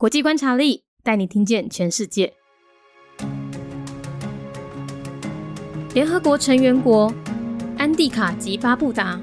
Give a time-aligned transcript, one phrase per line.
[0.00, 2.32] 国际观察力带你听见全世界。
[5.92, 7.12] 联合国成员国
[7.76, 9.20] 安蒂卡及巴布达，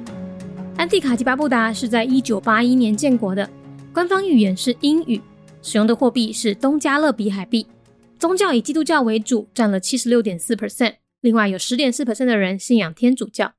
[0.75, 3.49] 安蒂卡及巴布达是在一九八一年建国的，
[3.93, 5.21] 官方语言是英语，
[5.61, 7.65] 使用的货币是东加勒比海币，
[8.19, 13.53] 宗教以基督教为主，占了七十六点四 percent，另外有十点四 percent 的人信仰天主教。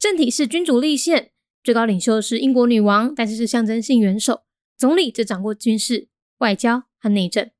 [0.00, 1.30] 政体是君主立宪，
[1.62, 4.40] 最高领袖是英国女王，但是是象征性元首，
[4.76, 6.08] 总理则掌握军事、
[6.38, 7.50] 外交和内政。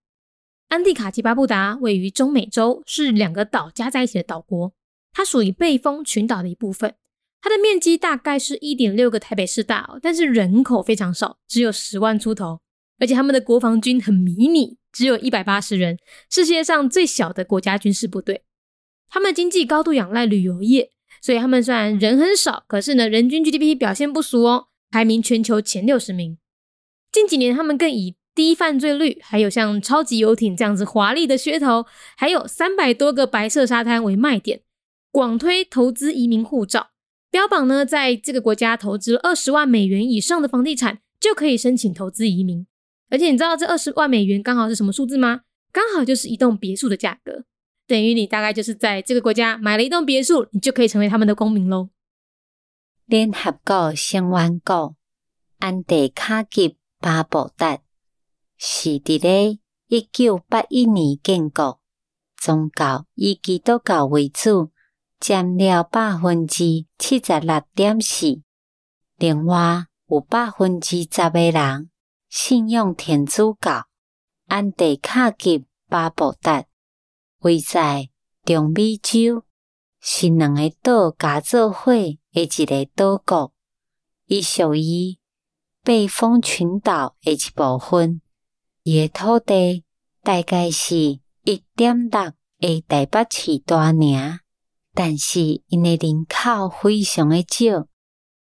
[0.69, 4.75] 安蒂卡及巴布达位于中美洲，是两个岛加在一起的岛国。
[5.13, 6.95] 它属于贝风群岛的一部分，
[7.41, 12.61] 它的面积大概是一点六个台北市大哦，但是人口非常少，只有十万出头，
[12.99, 15.99] 而且他们的国防军很迷你，只有一百八十人，
[16.31, 18.45] 世界上最小的国家军事部队。
[19.09, 26.37] 他们经济高度仰赖旅游业，所以他们虽然人很少，可是呢，人均 GDP 表现不俗哦，排名全球前六十名。
[27.11, 31.85] 近几年，他们更以低犯罪率，还有像超级游艇这样子华丽的噱头，
[32.17, 34.61] 还有三百多个白色沙滩为卖点。
[35.11, 36.91] 广推投资移民护照，
[37.33, 42.65] 标榜呢，在这个国家投资二十万美元以上的房地产就可以申请投资移民。
[43.11, 45.41] 而且你知道这二十万美元刚好是什么数字吗？
[45.73, 47.43] 刚好就是一栋别墅的价格，
[47.89, 51.89] 等于你大概就是在这个国家买了一栋别墅，你就可以成为他们的公民喽。
[53.07, 54.95] 联合国成员国
[55.59, 57.81] 安地卡吉巴布达
[58.59, 61.81] 是伫咧一九八一年建国，
[62.37, 64.71] 宗教以基督教为主。
[65.21, 68.41] 占了百分之七十六点四，
[69.17, 71.91] 另外有百分之十个人
[72.29, 73.89] 信仰天主教。
[74.47, 76.67] 安地卡吉巴布达
[77.41, 78.11] 位在
[78.45, 79.43] 中美洲，
[80.01, 83.53] 是两个岛加做伙诶一个岛国，
[84.27, 85.19] 伊属于
[85.83, 88.23] 北风群岛诶一部分。
[88.91, 89.85] 伊诶土地
[90.23, 94.41] 大概是一点六个台北市大尔。
[94.95, 97.87] 但是因诶人口非常诶少，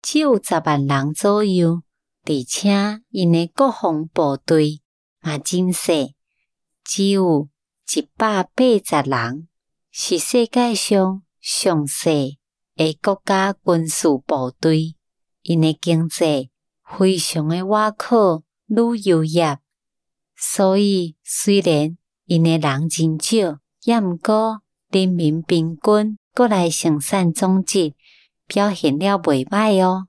[0.04, 1.82] 只有十万人左右，
[2.26, 2.70] 而且
[3.10, 4.82] 因诶国防部队
[5.20, 6.14] 嘛真细，
[6.84, 7.50] 只有
[7.96, 8.66] 一百八
[9.04, 9.48] 十人，
[9.90, 12.38] 是世界上上细
[12.76, 14.96] 诶国家军事部队。
[15.42, 16.52] 因诶经济
[16.84, 19.58] 非常诶瓦靠旅游业，
[20.36, 26.18] 所以虽然因诶人真少，也毋过人民平均。
[26.34, 27.94] 国内生产总值
[28.46, 30.08] 表现了袂歹哦，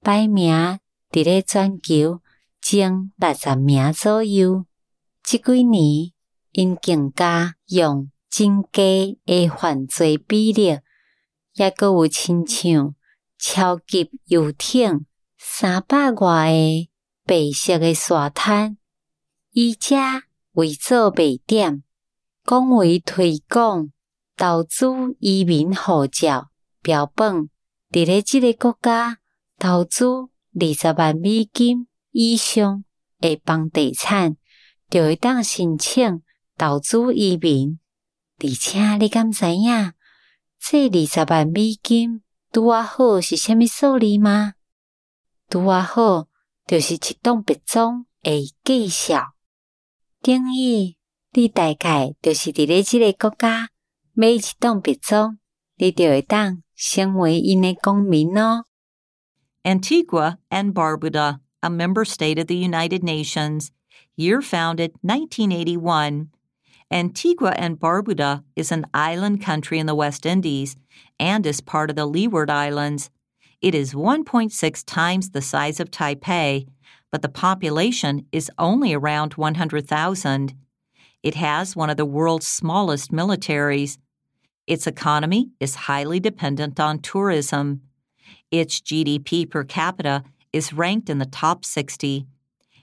[0.00, 0.78] 排名
[1.10, 2.22] 伫咧全球
[2.62, 4.64] 前六十名左右。
[5.22, 6.12] 即几年
[6.52, 8.82] 因更加用增加
[9.26, 10.78] 诶犯罪比例，
[11.54, 12.94] 也阁有亲像
[13.38, 15.04] 超级游艇
[15.36, 16.88] 三百外个
[17.26, 18.78] 白色诶沙滩，
[19.54, 19.96] 以遮
[20.52, 21.82] 为做卖点，
[22.44, 23.90] 广为推广。
[24.36, 24.86] 投资
[25.20, 26.50] 移民护照
[26.82, 27.48] 标本，
[27.92, 29.18] 伫咧即个国家
[29.60, 32.82] 投资二十万美金以上
[33.20, 34.36] 诶房地产，
[34.90, 36.20] 就会当申请
[36.58, 37.78] 投资移民。
[38.40, 39.92] 而且你敢知影，
[40.58, 44.54] 这二十万美金拄啊好是虾米数字吗？
[45.48, 46.26] 拄啊好
[46.66, 49.33] 就是一栋别庄诶介绍，
[50.23, 50.95] 等于
[51.33, 53.69] 你大概就是伫咧即个国家。
[54.13, 55.37] 每一栋别庄，
[55.77, 58.65] 你就会当成为因的公民咯。
[59.63, 63.69] Antigua and Barbuda, a member state of the United Nations,
[64.17, 66.31] year founded 1981.
[66.91, 70.75] Antigua and Barbuda is an island country in the West Indies
[71.17, 73.09] and is part of the Leeward Islands.
[73.61, 76.67] It is 1.6 times the size of Taipei,
[77.14, 80.52] but the population is only around 100,000.
[81.22, 83.98] It has one of the world's smallest militaries.
[84.66, 87.82] Its economy is highly dependent on tourism.
[88.50, 92.26] Its GDP per capita is ranked in the top 60.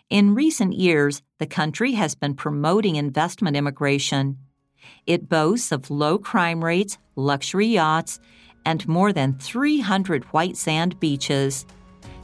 [0.09, 4.37] In recent years, the country has been promoting investment immigration.
[5.05, 8.21] It boasts of low crime rates, luxury yachts,
[8.65, 11.65] and more than 300 white sand beaches.